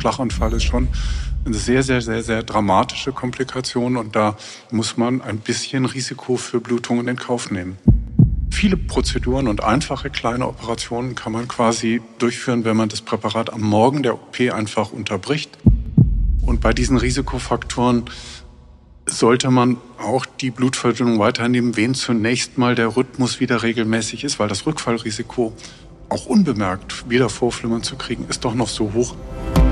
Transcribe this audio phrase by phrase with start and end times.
[0.00, 0.88] Schlaganfall ist schon
[1.44, 4.36] eine sehr, sehr, sehr, sehr dramatische Komplikation und da
[4.70, 7.78] muss man ein bisschen Risiko für Blutungen in Kauf nehmen.
[8.50, 13.62] Viele Prozeduren und einfache kleine Operationen kann man quasi durchführen, wenn man das Präparat am
[13.62, 15.50] Morgen der OP einfach unterbricht.
[16.44, 18.04] Und bei diesen Risikofaktoren
[19.06, 24.48] sollte man auch die Blutverdünnung weiternehmen, wenn zunächst mal der Rhythmus wieder regelmäßig ist, weil
[24.48, 25.52] das Rückfallrisiko
[26.08, 29.14] auch unbemerkt wieder Vorflimmern zu kriegen, ist doch noch so hoch.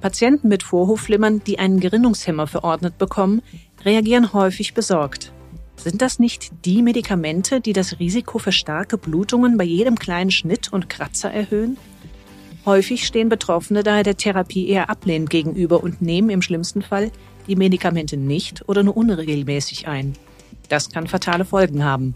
[0.00, 3.42] Patienten mit Vorhofflimmern, die einen Gerinnungshemmer verordnet bekommen,
[3.84, 5.32] reagieren häufig besorgt.
[5.76, 10.72] Sind das nicht die Medikamente, die das Risiko für starke Blutungen bei jedem kleinen Schnitt
[10.72, 11.78] und Kratzer erhöhen?
[12.66, 17.10] Häufig stehen Betroffene daher der Therapie eher ablehnend gegenüber und nehmen im schlimmsten Fall
[17.46, 20.14] die Medikamente nicht oder nur unregelmäßig ein.
[20.68, 22.14] Das kann fatale Folgen haben.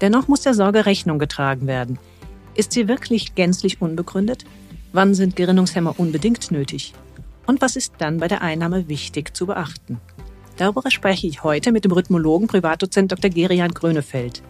[0.00, 1.98] Dennoch muss der Sorge Rechnung getragen werden.
[2.54, 4.44] Ist sie wirklich gänzlich unbegründet?
[4.92, 6.92] Wann sind Gerinnungshemmer unbedingt nötig?
[7.46, 10.00] Und was ist dann bei der Einnahme wichtig zu beachten?
[10.56, 13.30] Darüber spreche ich heute mit dem Rhythmologen Privatdozent Dr.
[13.30, 14.42] Gerian Grönefeld.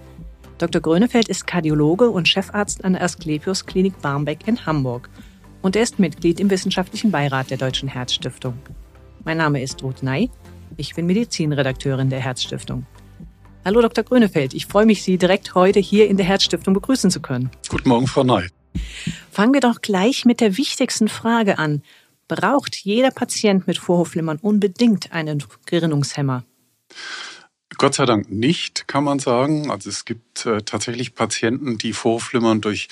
[0.58, 0.83] Dr.
[0.83, 5.08] Grönefeld ist Kardiologe und Chefarzt an der Asklepios Klinik Barmbek in Hamburg
[5.62, 8.58] und er ist Mitglied im wissenschaftlichen Beirat der Deutschen Herzstiftung.
[9.24, 10.30] Mein Name ist Ruth Ney.
[10.77, 12.86] Ich bin Medizinredakteurin der Herzstiftung.
[13.64, 14.05] Hallo Dr.
[14.05, 17.50] Grönefeld, ich freue mich, Sie direkt heute hier in der Herzstiftung begrüßen zu können.
[17.68, 18.48] Guten Morgen, Frau Ney.
[19.30, 21.83] Fangen wir doch gleich mit der wichtigsten Frage an
[22.31, 26.45] braucht jeder Patient mit Vorhofflimmern unbedingt einen Gerinnungshemmer?
[27.77, 29.70] Gott sei Dank nicht, kann man sagen.
[29.70, 32.89] Also es gibt äh, tatsächlich Patienten, die Vorhofflimmern durch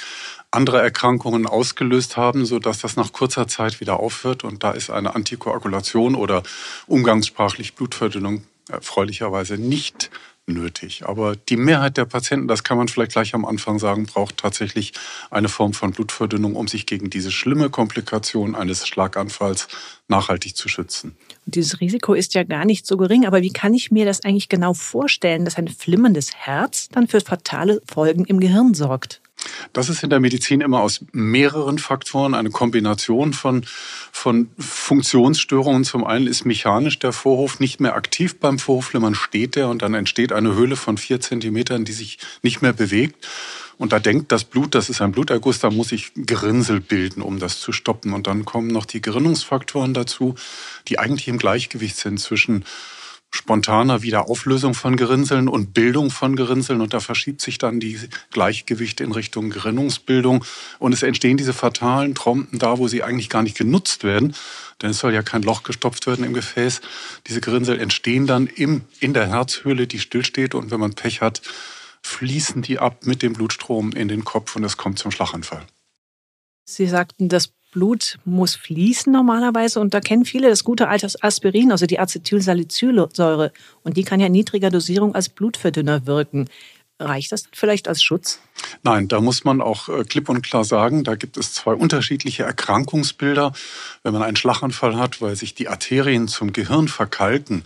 [0.51, 4.45] andere Erkrankungen ausgelöst haben, so dass das nach kurzer Zeit wieder aufhört.
[4.45, 6.43] Und da ist eine Antikoagulation oder
[6.87, 10.11] umgangssprachlich Blutverdünnung erfreulicherweise nicht
[10.49, 11.05] nötig.
[11.07, 14.93] Aber die Mehrheit der Patienten, das kann man vielleicht gleich am Anfang sagen, braucht tatsächlich
[15.31, 19.69] eine Form von Blutverdünnung, um sich gegen diese schlimme Komplikation eines Schlaganfalls
[20.09, 21.17] nachhaltig zu schützen.
[21.47, 24.25] Und dieses Risiko ist ja gar nicht so gering, aber wie kann ich mir das
[24.25, 29.21] eigentlich genau vorstellen, dass ein flimmerndes Herz dann für fatale Folgen im Gehirn sorgt?
[29.73, 33.65] Das ist in der Medizin immer aus mehreren Faktoren eine Kombination von,
[34.13, 35.85] von Funktionsstörungen.
[35.85, 39.95] Zum einen ist mechanisch der Vorhof nicht mehr aktiv beim Vorhofflimmern steht der und dann
[39.95, 43.27] entsteht eine Höhle von vier Zentimetern, die sich nicht mehr bewegt.
[43.79, 47.39] Und da denkt das Blut, das ist ein Bluterguss, da muss ich Gerinnsel bilden, um
[47.39, 48.13] das zu stoppen.
[48.13, 50.35] Und dann kommen noch die Gerinnungsfaktoren dazu,
[50.89, 52.65] die eigentlich im Gleichgewicht sind zwischen
[53.31, 57.99] spontaner Wiederauflösung von Gerinnseln und Bildung von Gerinnseln und da verschiebt sich dann die
[58.31, 60.45] Gleichgewicht in Richtung Gerinnungsbildung.
[60.79, 64.35] Und es entstehen diese fatalen Trompen da, wo sie eigentlich gar nicht genutzt werden,
[64.81, 66.81] denn es soll ja kein Loch gestopft werden im Gefäß.
[67.27, 70.55] Diese Gerinnsel entstehen dann im, in der Herzhöhle, die stillsteht.
[70.55, 71.43] Und wenn man Pech hat,
[72.03, 74.57] fließen die ab mit dem Blutstrom in den Kopf.
[74.57, 75.67] Und es kommt zum Schlaganfall.
[76.65, 81.71] Sie sagten, das Blut muss fließen normalerweise und da kennen viele das gute alte Aspirin,
[81.71, 83.53] also die Acetylsalicylsäure
[83.83, 86.49] und die kann ja in niedriger Dosierung als Blutverdünner wirken.
[87.01, 88.41] Reicht das vielleicht als Schutz?
[88.83, 92.43] Nein, da muss man auch äh, klipp und klar sagen, da gibt es zwei unterschiedliche
[92.43, 93.53] Erkrankungsbilder.
[94.03, 97.65] Wenn man einen Schlaganfall hat, weil sich die Arterien zum Gehirn verkalken,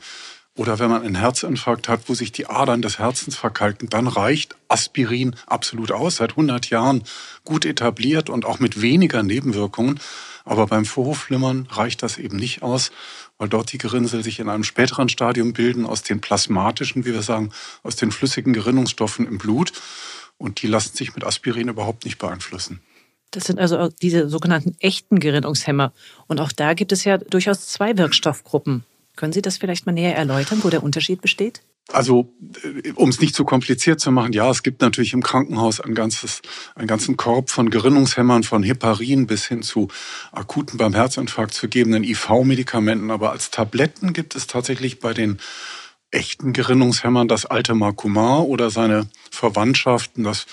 [0.57, 4.57] oder wenn man einen Herzinfarkt hat, wo sich die Adern des Herzens verkalken, dann reicht
[4.69, 7.05] Aspirin absolut aus, seit 100 Jahren
[7.45, 9.99] gut etabliert und auch mit weniger Nebenwirkungen.
[10.45, 12.91] Aber beim Vorhofflimmern reicht das eben nicht aus,
[13.39, 17.23] weil dort die Gerinnsel sich in einem späteren Stadium bilden aus den plasmatischen, wie wir
[17.23, 17.51] sagen,
[17.83, 19.73] aus den flüssigen Gerinnungsstoffen im Blut.
[20.37, 22.81] Und die lassen sich mit Aspirin überhaupt nicht beeinflussen.
[23.31, 25.93] Das sind also diese sogenannten echten Gerinnungshemmer.
[26.27, 28.85] Und auch da gibt es ja durchaus zwei Wirkstoffgruppen.
[29.17, 31.63] Können Sie das vielleicht mal näher erläutern, wo der Unterschied besteht?
[31.91, 32.33] Also,
[32.63, 35.95] äh, um es nicht zu kompliziert zu machen, ja, es gibt natürlich im Krankenhaus ein
[35.95, 36.43] ganzes,
[36.75, 39.89] einen ganzen Korb von Gerinnungshämmern, von Heparin bis hin zu
[40.31, 43.11] akuten beim Herzinfarkt zu gebenden IV-Medikamenten.
[43.11, 45.39] Aber als Tabletten gibt es tatsächlich bei den
[46.11, 50.47] echten Gerinnungshämmern das alte Marcumar oder seine Verwandtschaften, das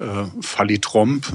[0.00, 1.26] äh, Falitromp,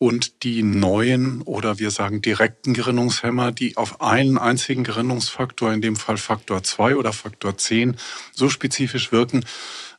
[0.00, 5.94] und die neuen oder wir sagen direkten Gerinnungshemmer, die auf einen einzigen Gerinnungsfaktor, in dem
[5.94, 7.96] Fall Faktor 2 oder Faktor 10,
[8.32, 9.44] so spezifisch wirken,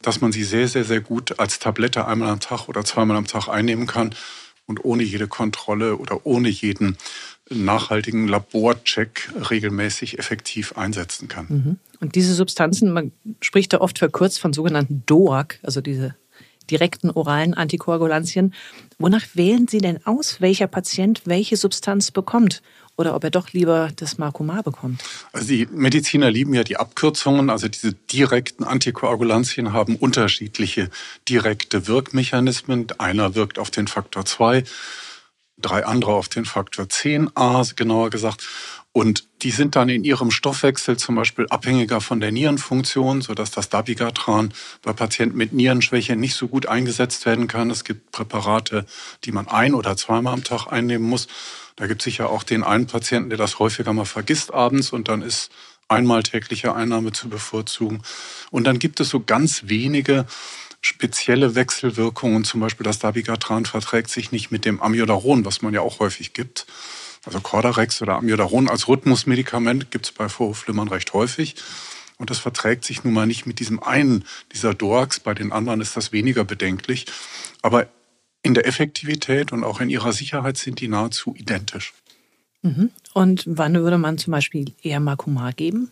[0.02, 3.28] dass man sie sehr, sehr, sehr gut als Tablette einmal am Tag oder zweimal am
[3.28, 4.16] Tag einnehmen kann
[4.66, 6.98] und ohne jede Kontrolle oder ohne jeden
[7.52, 11.46] nachhaltigen Laborcheck regelmäßig effektiv einsetzen kann.
[11.48, 11.80] Mhm.
[12.00, 16.16] Und diese Substanzen, man spricht da oft verkürzt von sogenannten DOAC, also diese
[16.70, 18.54] direkten oralen Antikoagulantien.
[19.00, 22.62] Wonach wählen Sie denn aus, welcher Patient welche Substanz bekommt?
[22.98, 25.02] Oder ob er doch lieber das Marcomar bekommt?
[25.32, 27.50] Also die Mediziner lieben ja die Abkürzungen.
[27.50, 30.90] Also diese direkten Antikoagulantien haben unterschiedliche
[31.28, 32.88] direkte Wirkmechanismen.
[33.00, 34.64] Einer wirkt auf den Faktor 2,
[35.58, 38.48] drei andere auf den Faktor 10a, genauer gesagt.
[38.94, 43.70] Und die sind dann in ihrem Stoffwechsel zum Beispiel abhängiger von der Nierenfunktion, sodass das
[43.70, 47.72] Dabigatran bei Patienten mit Nierenschwäche nicht so gut eingesetzt werden kann.
[47.72, 48.86] Es gibt Präparate,
[49.24, 51.28] die man ein- oder zweimal am Tag einnehmen muss.
[51.78, 55.08] Da gibt es sicher auch den einen Patienten, der das häufiger mal vergisst abends und
[55.08, 55.52] dann ist
[55.88, 58.02] einmal tägliche Einnahme zu bevorzugen.
[58.50, 60.26] Und dann gibt es so ganz wenige
[60.82, 62.44] spezielle Wechselwirkungen.
[62.44, 66.34] Zum Beispiel das Dabigatran verträgt sich nicht mit dem Amiodaron, was man ja auch häufig
[66.34, 66.66] gibt.
[67.26, 71.56] Also Cordarex oder Amiodaron als Rhythmusmedikament gibt es bei Vorhofflimmern recht häufig.
[72.18, 75.20] Und das verträgt sich nun mal nicht mit diesem einen dieser DOACs.
[75.20, 77.06] Bei den anderen ist das weniger bedenklich.
[77.62, 77.88] Aber
[78.44, 81.94] in der Effektivität und auch in ihrer Sicherheit sind die nahezu identisch.
[82.62, 82.92] Mhm.
[83.14, 85.92] Und wann würde man zum Beispiel eher Makuma geben?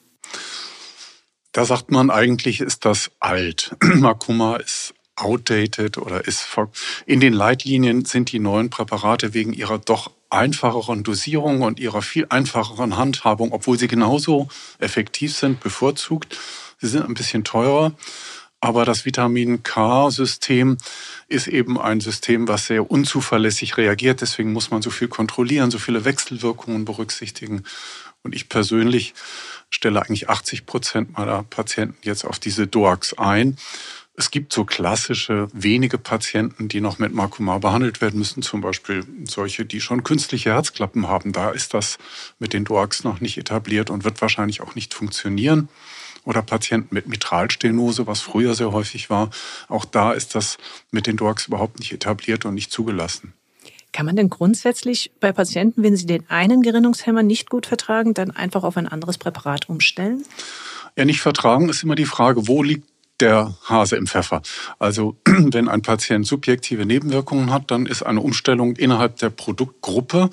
[1.52, 3.76] Da sagt man eigentlich, ist das alt.
[3.84, 6.48] Makuma ist outdated oder ist
[7.06, 12.28] in den Leitlinien sind die neuen Präparate wegen ihrer doch einfacheren Dosierung und ihrer viel
[12.30, 14.48] einfacheren Handhabung, obwohl sie genauso
[14.80, 16.38] effektiv sind, bevorzugt.
[16.80, 17.94] Sie sind ein bisschen teurer,
[18.62, 20.78] aber das Vitamin K-System
[21.28, 24.22] ist eben ein System, was sehr unzuverlässig reagiert.
[24.22, 27.64] Deswegen muss man so viel kontrollieren, so viele Wechselwirkungen berücksichtigen.
[28.22, 29.14] Und ich persönlich
[29.70, 33.58] stelle eigentlich 80 Prozent meiner Patienten jetzt auf diese DOAX ein.
[34.20, 39.06] Es gibt so klassische wenige Patienten, die noch mit Makuma behandelt werden müssen, zum Beispiel
[39.24, 41.32] solche, die schon künstliche Herzklappen haben.
[41.32, 41.98] Da ist das
[42.38, 45.70] mit den DOAX noch nicht etabliert und wird wahrscheinlich auch nicht funktionieren.
[46.26, 49.30] Oder Patienten mit Mitralstenose, was früher sehr häufig war.
[49.70, 50.58] Auch da ist das
[50.92, 53.32] mit den DOAX überhaupt nicht etabliert und nicht zugelassen.
[53.94, 58.32] Kann man denn grundsätzlich bei Patienten, wenn sie den einen Gerinnungshemmer nicht gut vertragen, dann
[58.32, 60.26] einfach auf ein anderes Präparat umstellen?
[60.98, 62.89] Ja, nicht vertragen ist immer die Frage, wo liegt
[63.22, 64.42] der Hase im Pfeffer.
[64.78, 70.30] Also wenn ein Patient subjektive Nebenwirkungen hat, dann ist eine Umstellung innerhalb der Produktgruppe,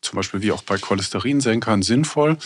[0.00, 2.36] zum Beispiel wie auch bei Cholesterinsenkern, sinnvoll.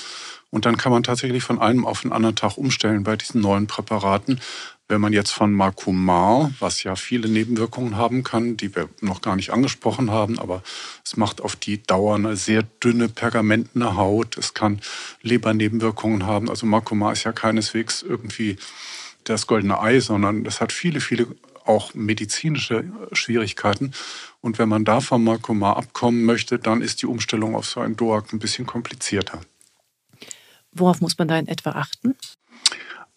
[0.51, 3.67] Und dann kann man tatsächlich von einem auf den anderen Tag umstellen bei diesen neuen
[3.67, 4.41] Präparaten.
[4.89, 9.37] Wenn man jetzt von Marcumar, was ja viele Nebenwirkungen haben kann, die wir noch gar
[9.37, 10.65] nicht angesprochen haben, aber
[11.05, 14.37] es macht auf die Dauer eine sehr dünne, pergamentene Haut.
[14.37, 14.81] Es kann
[15.23, 16.51] Lebernebenwirkungen haben.
[16.51, 18.57] Also Marcumar ist ja keineswegs irgendwie
[19.25, 21.27] das goldene Ei, sondern es hat viele, viele
[21.65, 23.93] auch medizinische Schwierigkeiten.
[24.41, 27.97] Und wenn man da vom Markomar abkommen möchte, dann ist die Umstellung auf so einen
[27.97, 29.41] DOAC ein bisschen komplizierter.
[30.73, 32.17] Worauf muss man da in etwa achten?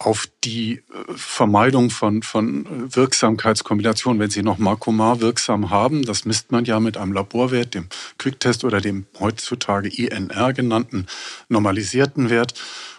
[0.03, 0.81] Auf die äh,
[1.15, 6.97] Vermeidung von, von Wirksamkeitskombinationen, wenn Sie noch Markomar wirksam haben, das misst man ja mit
[6.97, 11.07] einem Laborwert, dem Quicktest oder dem heutzutage INR genannten
[11.47, 12.53] normalisierten Wert.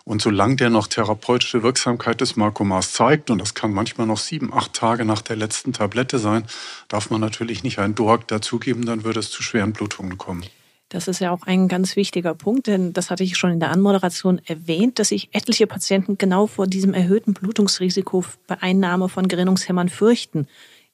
[0.04, 4.52] Und solange der noch therapeutische Wirksamkeit des Markomars zeigt, und das kann manchmal noch sieben,
[4.52, 6.44] acht Tage nach der letzten Tablette sein,
[6.88, 10.44] darf man natürlich nicht einen DOAC dazugeben, dann würde es zu schweren Blutungen kommen.
[10.94, 13.72] Das ist ja auch ein ganz wichtiger Punkt, denn das hatte ich schon in der
[13.72, 19.88] Anmoderation erwähnt, dass sich etliche Patienten genau vor diesem erhöhten Blutungsrisiko bei Einnahme von Gerinnungshämmern
[19.88, 20.46] fürchten.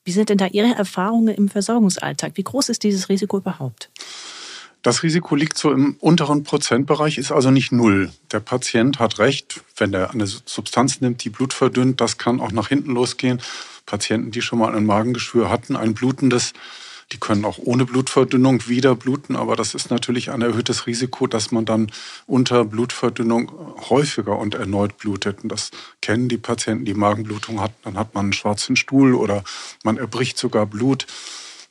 [0.02, 2.32] Wie sind denn da Ihre Erfahrungen im Versorgungsalltag?
[2.36, 3.90] Wie groß ist dieses Risiko überhaupt?
[4.80, 8.10] Das Risiko liegt so im unteren Prozentbereich, ist also nicht null.
[8.32, 12.52] Der Patient hat recht, wenn er eine Substanz nimmt, die Blut verdünnt, das kann auch
[12.52, 13.42] nach hinten losgehen.
[13.84, 16.54] Patienten, die schon mal ein Magengeschwür hatten, ein blutendes,
[17.12, 21.50] die können auch ohne Blutverdünnung wieder bluten, aber das ist natürlich ein erhöhtes Risiko, dass
[21.50, 21.90] man dann
[22.26, 23.50] unter Blutverdünnung
[23.90, 25.42] häufiger und erneut blutet.
[25.42, 27.74] Und das kennen die Patienten, die Magenblutung hatten.
[27.82, 29.42] Dann hat man einen schwarzen Stuhl oder
[29.82, 31.06] man erbricht sogar Blut.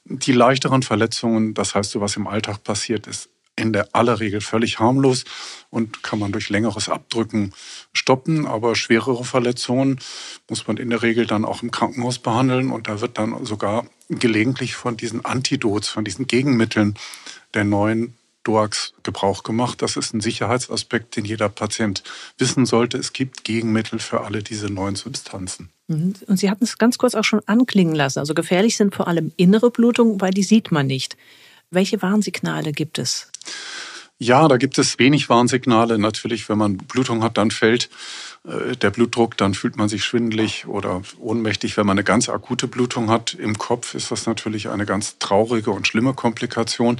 [0.04, 4.42] Die leichteren Verletzungen, das heißt, so was im Alltag passiert, ist in der aller Regel
[4.42, 5.26] völlig harmlos
[5.70, 7.54] und kann man durch längeres Abdrücken
[7.94, 8.48] stoppen.
[8.48, 10.00] Aber schwerere Verletzungen
[10.50, 13.86] muss man in der Regel dann auch im Krankenhaus behandeln und da wird dann sogar
[14.10, 16.96] gelegentlich von diesen Antidots, von diesen Gegenmitteln
[17.54, 19.82] der neuen DOAX Gebrauch gemacht.
[19.82, 22.04] Das ist ein Sicherheitsaspekt, den jeder Patient
[22.38, 22.98] wissen sollte.
[22.98, 25.70] Es gibt Gegenmittel für alle diese neuen Substanzen.
[25.88, 26.16] Mhm.
[26.28, 28.20] Und Sie hatten es ganz kurz auch schon anklingen lassen.
[28.20, 31.18] Also gefährlich sind vor allem innere Blutungen, weil die sieht man nicht.
[31.72, 33.30] Welche Warnsignale gibt es?
[34.22, 35.98] Ja, da gibt es wenig Warnsignale.
[35.98, 37.90] Natürlich, wenn man Blutung hat, dann fällt
[38.46, 41.78] äh, der Blutdruck, dann fühlt man sich schwindelig oder ohnmächtig.
[41.78, 45.72] Wenn man eine ganz akute Blutung hat im Kopf, ist das natürlich eine ganz traurige
[45.72, 47.00] und schlimme Komplikation.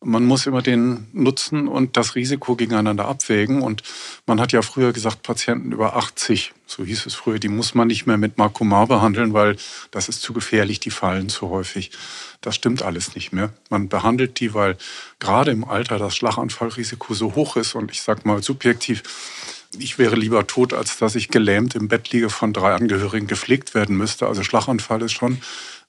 [0.00, 3.62] Man muss immer den Nutzen und das Risiko gegeneinander abwägen.
[3.62, 3.82] Und
[4.26, 7.88] man hat ja früher gesagt, Patienten über 80, so hieß es früher, die muss man
[7.88, 9.56] nicht mehr mit Markomar behandeln, weil
[9.90, 11.90] das ist zu gefährlich, die fallen zu häufig.
[12.40, 13.52] Das stimmt alles nicht mehr.
[13.70, 14.76] Man behandelt die, weil
[15.18, 17.74] gerade im Alter das Schlaganfallrisiko so hoch ist.
[17.74, 19.02] Und ich sage mal subjektiv,
[19.76, 23.74] ich wäre lieber tot, als dass ich gelähmt im Bett liege von drei Angehörigen gepflegt
[23.74, 24.26] werden müsste.
[24.26, 25.38] Also Schlaganfall ist schon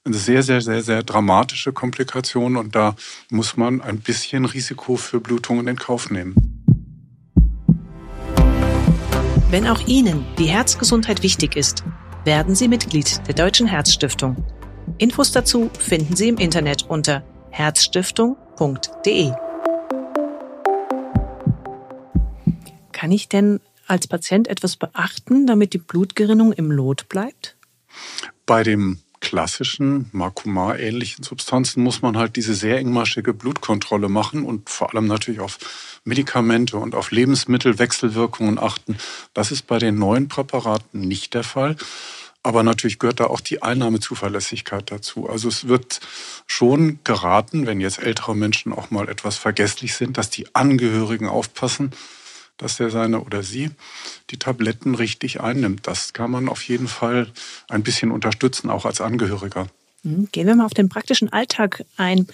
[0.05, 2.95] eine sehr, sehr, sehr, sehr dramatische Komplikation und da
[3.29, 6.35] muss man ein bisschen Risiko für Blutungen in Kauf nehmen.
[9.49, 11.83] Wenn auch Ihnen die Herzgesundheit wichtig ist,
[12.23, 14.45] werden Sie Mitglied der Deutschen Herzstiftung.
[14.97, 19.31] Infos dazu finden Sie im Internet unter herzstiftung.de.
[22.91, 27.57] Kann ich denn als Patient etwas beachten, damit die Blutgerinnung im Lot bleibt?
[28.45, 34.91] Bei dem klassischen Makuma-ähnlichen Substanzen muss man halt diese sehr engmaschige Blutkontrolle machen und vor
[34.91, 35.59] allem natürlich auf
[36.03, 38.97] Medikamente und auf Lebensmittelwechselwirkungen achten.
[39.35, 41.75] Das ist bei den neuen Präparaten nicht der Fall.
[42.41, 45.29] Aber natürlich gehört da auch die Einnahmezuverlässigkeit dazu.
[45.29, 45.99] Also es wird
[46.47, 51.91] schon geraten, wenn jetzt ältere Menschen auch mal etwas vergesslich sind, dass die Angehörigen aufpassen,
[52.59, 53.71] dass er seine oder sie
[54.29, 55.87] die Tabletten richtig einnimmt.
[55.87, 57.31] Das kann man auf jeden Fall
[57.67, 59.67] ein bisschen unterstützen, auch als Angehöriger.
[60.03, 62.27] Hm, gehen wir mal auf den praktischen Alltag ein.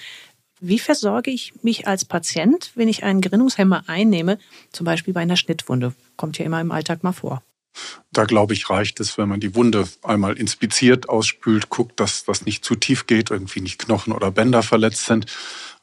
[0.60, 4.40] Wie versorge ich mich als Patient, wenn ich einen Gerinnungshemmer einnehme,
[4.72, 5.94] zum Beispiel bei einer Schnittwunde?
[6.18, 7.42] Kommt ja immer im Alltag mal vor.
[8.12, 12.46] Da glaube ich, reicht es, wenn man die Wunde einmal inspiziert, ausspült, guckt, dass das
[12.46, 15.26] nicht zu tief geht, irgendwie nicht Knochen oder Bänder verletzt sind.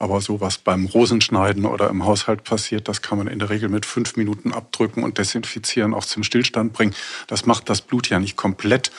[0.02, 3.68] Aber so was beim Rosenschneiden oder im Haushalt passiert, das kann man in der Regel
[3.68, 6.92] mit fünf Minuten abdrücken und desinfizieren, auch zum Stillstand bringen.
[7.28, 8.90] Das macht das Blut ja nicht komplett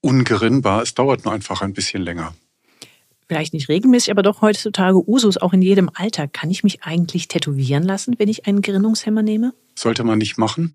[0.00, 0.82] ungerinnbar.
[0.82, 2.34] Es dauert nur einfach ein bisschen länger
[3.26, 6.28] vielleicht nicht regelmäßig, aber doch heutzutage Usus auch in jedem Alter.
[6.28, 9.54] Kann ich mich eigentlich tätowieren lassen, wenn ich einen Gerinnungshemmer nehme?
[9.74, 10.74] Sollte man nicht machen.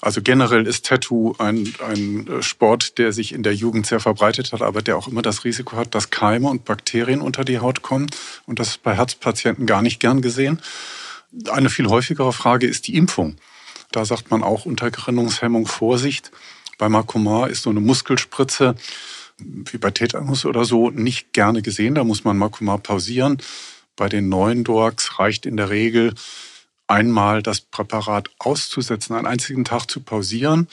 [0.00, 4.62] Also generell ist Tattoo ein, ein Sport, der sich in der Jugend sehr verbreitet hat,
[4.62, 8.06] aber der auch immer das Risiko hat, dass Keime und Bakterien unter die Haut kommen.
[8.46, 10.60] Und das ist bei Herzpatienten gar nicht gern gesehen.
[11.50, 13.36] Eine viel häufigere Frage ist die Impfung.
[13.92, 16.30] Da sagt man auch unter Gerinnungshemmung Vorsicht.
[16.78, 18.76] Bei Makomar ist so eine Muskelspritze
[19.36, 21.94] wie bei Tetanus oder so nicht gerne gesehen.
[21.94, 23.38] Da muss man Makomar pausieren.
[23.96, 26.14] Bei den neuen Dorks reicht in der Regel
[26.90, 30.68] einmal das Präparat auszusetzen, einen einzigen Tag zu pausieren.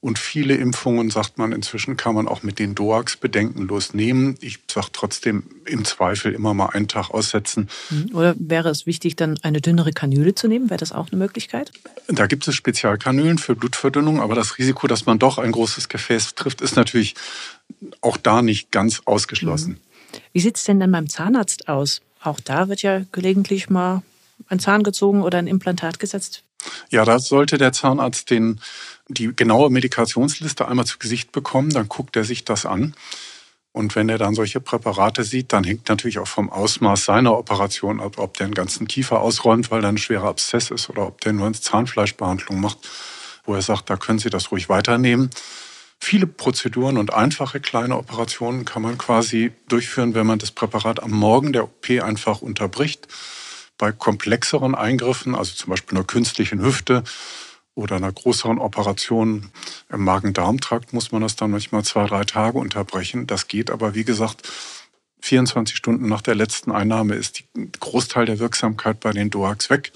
[0.00, 4.36] Und viele Impfungen, sagt man inzwischen, kann man auch mit den DOAX bedenkenlos nehmen.
[4.40, 7.68] Ich sage trotzdem im Zweifel immer mal einen Tag aussetzen.
[7.90, 8.14] Mhm.
[8.14, 10.70] Oder wäre es wichtig, dann eine dünnere Kanüle zu nehmen?
[10.70, 11.70] Wäre das auch eine Möglichkeit?
[12.08, 16.34] Da gibt es Spezialkanülen für Blutverdünnung, aber das Risiko, dass man doch ein großes Gefäß
[16.34, 17.14] trifft, ist natürlich
[18.00, 19.72] auch da nicht ganz ausgeschlossen.
[19.72, 20.18] Mhm.
[20.32, 22.00] Wie sieht es denn dann beim Zahnarzt aus?
[22.22, 24.02] Auch da wird ja gelegentlich mal
[24.48, 26.44] ein Zahn gezogen oder ein Implantat gesetzt?
[26.90, 28.60] Ja, da sollte der Zahnarzt den,
[29.08, 32.94] die genaue Medikationsliste einmal zu Gesicht bekommen, dann guckt er sich das an.
[33.72, 38.00] Und wenn er dann solche Präparate sieht, dann hängt natürlich auch vom Ausmaß seiner Operation
[38.00, 41.20] ab, ob der einen ganzen Kiefer ausräumt, weil da ein schwerer Abszess ist, oder ob
[41.20, 42.78] der nur eine Zahnfleischbehandlung macht,
[43.44, 45.30] wo er sagt, da können Sie das ruhig weiternehmen.
[46.00, 51.12] Viele Prozeduren und einfache kleine Operationen kann man quasi durchführen, wenn man das Präparat am
[51.12, 53.06] Morgen der OP einfach unterbricht
[53.80, 57.02] bei komplexeren Eingriffen, also zum Beispiel einer künstlichen Hüfte
[57.74, 59.50] oder einer größeren Operation
[59.90, 63.26] im Magen-Darm-Trakt, muss man das dann manchmal zwei, drei Tage unterbrechen.
[63.26, 64.46] Das geht aber, wie gesagt,
[65.22, 69.92] 24 Stunden nach der letzten Einnahme ist der Großteil der Wirksamkeit bei den DOAX weg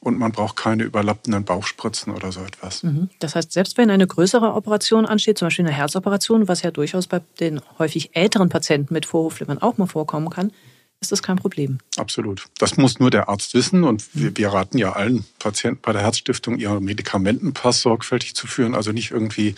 [0.00, 2.82] und man braucht keine überlappenden Bauchspritzen oder so etwas.
[2.82, 3.10] Mhm.
[3.20, 7.06] Das heißt, selbst wenn eine größere Operation ansteht, zum Beispiel eine Herzoperation, was ja durchaus
[7.06, 10.52] bei den häufig älteren Patienten mit Vorhofflimmern auch mal vorkommen kann,
[11.00, 11.78] ist das kein Problem.
[11.96, 12.46] Absolut.
[12.58, 16.02] Das muss nur der Arzt wissen und wir, wir raten ja allen Patienten bei der
[16.02, 19.54] Herzstiftung, ihren Medikamentenpass sorgfältig zu führen, also nicht irgendwie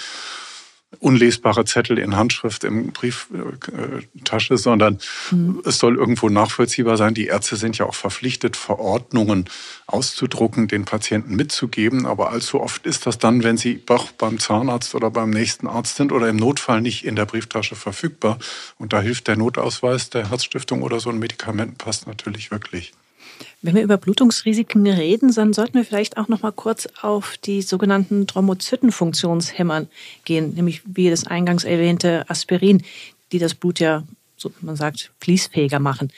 [1.00, 4.98] unlesbare Zettel in Handschrift im Brieftasche, sondern
[5.30, 5.62] mhm.
[5.64, 7.14] es soll irgendwo nachvollziehbar sein.
[7.14, 9.46] Die Ärzte sind ja auch verpflichtet, Verordnungen
[9.86, 12.06] auszudrucken, den Patienten mitzugeben.
[12.06, 13.82] Aber allzu oft ist das dann, wenn sie
[14.18, 18.38] beim Zahnarzt oder beim nächsten Arzt sind oder im Notfall nicht in der Brieftasche verfügbar.
[18.78, 22.92] Und da hilft der Notausweis der Herzstiftung oder so ein Medikamentenpass natürlich wirklich.
[23.62, 27.62] Wenn wir über Blutungsrisiken reden, dann sollten wir vielleicht auch noch mal kurz auf die
[27.62, 29.88] sogenannten Thrombozytenfunktionshämmern
[30.24, 32.82] gehen, nämlich wie das eingangs erwähnte Aspirin,
[33.32, 34.04] die das Blut ja,
[34.36, 36.12] so man sagt, fließfähiger machen.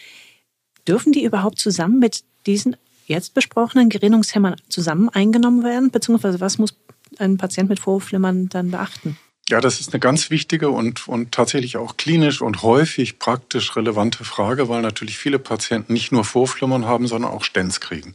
[0.86, 2.76] Dürfen die überhaupt zusammen mit diesen
[3.06, 5.90] jetzt besprochenen Gerinnungshämmern zusammen eingenommen werden?
[5.90, 6.74] Beziehungsweise was muss
[7.18, 9.16] ein Patient mit Vorhofflimmern dann beachten?
[9.50, 14.24] Ja, das ist eine ganz wichtige und, und tatsächlich auch klinisch und häufig praktisch relevante
[14.24, 18.14] Frage, weil natürlich viele Patienten nicht nur Vorflimmern haben, sondern auch Stents kriegen.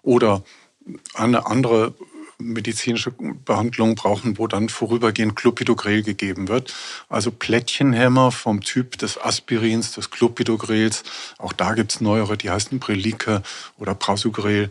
[0.00, 0.42] Oder
[1.14, 1.94] eine andere
[2.38, 3.12] medizinische
[3.44, 6.74] Behandlung brauchen, wo dann vorübergehend Clopidogrel gegeben wird.
[7.08, 11.04] Also Plättchenhämmer vom Typ des Aspirins, des Clopidogrels.
[11.38, 13.42] Auch da gibt's neuere, die heißen Brelike
[13.78, 14.70] oder Prasugrel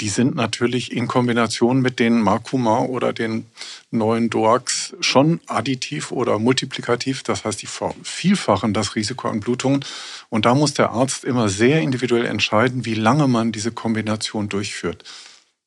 [0.00, 3.46] die sind natürlich in Kombination mit den Makuma oder den
[3.92, 7.22] neuen DOAX schon additiv oder multiplikativ.
[7.22, 9.84] Das heißt, die vervielfachen das Risiko an Blutungen.
[10.30, 15.04] Und da muss der Arzt immer sehr individuell entscheiden, wie lange man diese Kombination durchführt.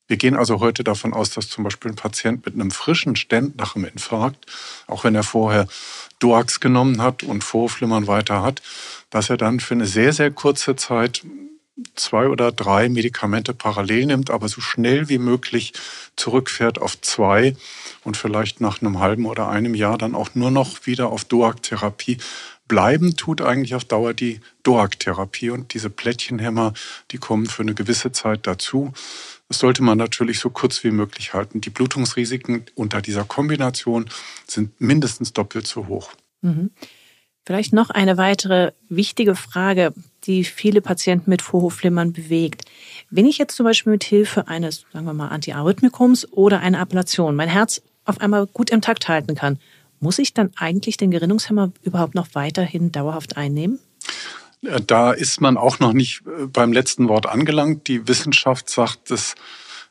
[0.08, 3.56] Wir gehen also heute davon aus, dass zum Beispiel ein Patient mit einem frischen Stent
[3.56, 4.46] nach einem Infarkt,
[4.86, 5.68] auch wenn er vorher
[6.18, 8.62] DOAX genommen hat und Vorflimmern weiter hat,
[9.10, 11.24] dass er dann für eine sehr, sehr kurze Zeit
[11.94, 15.72] zwei oder drei Medikamente parallel nimmt, aber so schnell wie möglich
[16.16, 17.56] zurückfährt auf zwei
[18.04, 22.18] und vielleicht nach einem halben oder einem Jahr dann auch nur noch wieder auf DOAC-Therapie
[22.68, 26.74] bleiben tut eigentlich auf Dauer die DOAC-Therapie und diese Plättchenhämmer,
[27.10, 28.92] die kommen für eine gewisse Zeit dazu.
[29.48, 31.62] Das sollte man natürlich so kurz wie möglich halten.
[31.62, 34.10] Die Blutungsrisiken unter dieser Kombination
[34.46, 36.12] sind mindestens doppelt so hoch.
[36.42, 36.70] Mhm.
[37.46, 39.94] Vielleicht noch eine weitere wichtige Frage,
[40.28, 42.62] die viele Patienten mit Vorhofflimmern bewegt.
[43.10, 47.34] Wenn ich jetzt zum Beispiel mit Hilfe eines, sagen wir mal, Antiarrhythmikums oder einer Ablation
[47.34, 49.58] mein Herz auf einmal gut im Takt halten kann,
[49.98, 53.80] muss ich dann eigentlich den Gerinnungshemmer überhaupt noch weiterhin dauerhaft einnehmen?
[54.86, 57.88] Da ist man auch noch nicht äh, beim letzten Wort angelangt.
[57.88, 59.34] Die Wissenschaft sagt, dass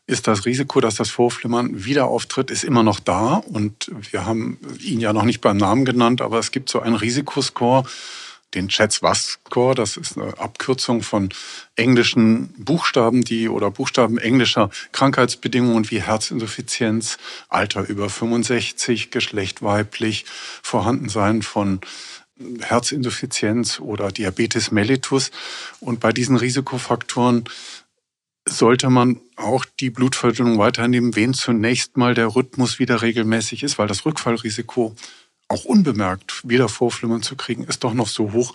[0.10, 3.44] ist das Risiko, dass das Vorflimmern wieder auftritt, ist immer noch da.
[3.46, 6.96] Und wir haben ihn ja noch nicht beim Namen genannt, aber es gibt so einen
[6.96, 7.84] Risikoscore,
[8.54, 9.76] den Chats-Was-Score.
[9.76, 11.30] Das ist eine Abkürzung von
[11.76, 17.18] englischen Buchstaben, die oder Buchstaben englischer Krankheitsbedingungen wie Herzinsuffizienz,
[17.50, 20.26] Alter über 65, Geschlecht weiblich,
[20.62, 21.82] Vorhandensein von
[22.62, 25.32] Herzinsuffizienz oder Diabetes mellitus.
[25.80, 27.46] Und bei diesen Risikofaktoren
[28.48, 33.88] sollte man auch die Blutverdünnung weiternehmen, wenn zunächst mal der Rhythmus wieder regelmäßig ist, weil
[33.88, 34.96] das Rückfallrisiko
[35.50, 38.54] auch unbemerkt wieder Vorflimmern zu kriegen, ist doch noch so hoch.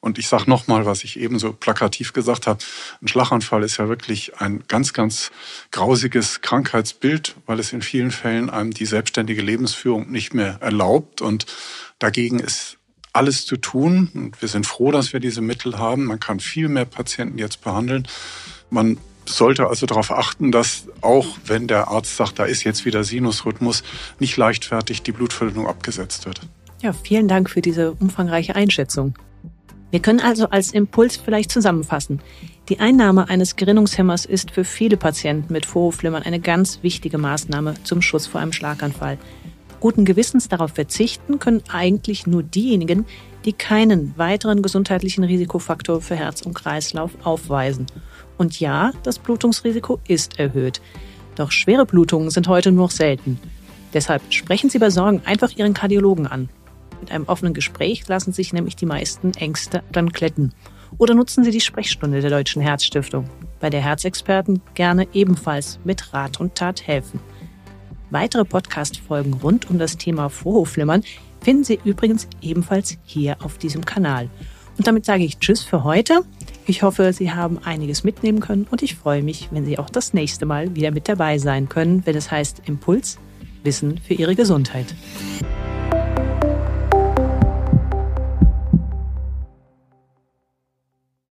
[0.00, 2.62] Und ich sage nochmal, was ich eben so plakativ gesagt habe,
[3.00, 5.30] ein Schlaganfall ist ja wirklich ein ganz, ganz
[5.70, 11.22] grausiges Krankheitsbild, weil es in vielen Fällen einem die selbstständige Lebensführung nicht mehr erlaubt.
[11.22, 11.46] Und
[11.98, 12.76] dagegen ist
[13.14, 14.10] alles zu tun.
[14.12, 16.04] Und wir sind froh, dass wir diese Mittel haben.
[16.04, 18.06] Man kann viel mehr Patienten jetzt behandeln.
[18.68, 23.04] Man sollte also darauf achten, dass auch wenn der Arzt sagt, da ist jetzt wieder
[23.04, 23.82] Sinusrhythmus,
[24.18, 26.40] nicht leichtfertig die Blutverdünnung abgesetzt wird.
[26.82, 29.14] Ja, vielen Dank für diese umfangreiche Einschätzung.
[29.90, 32.20] Wir können also als Impuls vielleicht zusammenfassen.
[32.68, 38.02] Die Einnahme eines Gerinnungshemmers ist für viele Patienten mit Vorhofflimmern eine ganz wichtige Maßnahme zum
[38.02, 39.18] Schutz vor einem Schlaganfall.
[39.80, 43.06] Guten Gewissens darauf verzichten können eigentlich nur diejenigen,
[43.44, 47.86] die keinen weiteren gesundheitlichen Risikofaktor für Herz und Kreislauf aufweisen
[48.38, 50.80] und ja, das Blutungsrisiko ist erhöht.
[51.36, 53.38] Doch schwere Blutungen sind heute nur noch selten.
[53.92, 56.48] Deshalb sprechen Sie bei Sorgen einfach Ihren Kardiologen an.
[57.00, 60.52] Mit einem offenen Gespräch lassen sich nämlich die meisten Ängste dann kletten.
[60.98, 63.28] Oder nutzen Sie die Sprechstunde der Deutschen Herzstiftung,
[63.60, 67.20] bei der Herzexperten gerne ebenfalls mit Rat und Tat helfen.
[68.10, 71.02] Weitere Podcast-Folgen rund um das Thema Vorhofflimmern
[71.40, 74.30] finden Sie übrigens ebenfalls hier auf diesem Kanal.
[74.78, 76.24] Und damit sage ich Tschüss für heute.
[76.66, 80.14] Ich hoffe, Sie haben einiges mitnehmen können und ich freue mich, wenn Sie auch das
[80.14, 83.18] nächste Mal wieder mit dabei sein können, wenn es heißt Impuls,
[83.62, 84.86] Wissen für Ihre Gesundheit.